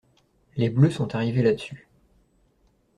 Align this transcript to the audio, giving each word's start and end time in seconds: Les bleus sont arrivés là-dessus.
Les 0.55 0.71
bleus 0.71 0.89
sont 0.89 1.13
arrivés 1.13 1.43
là-dessus. 1.43 1.87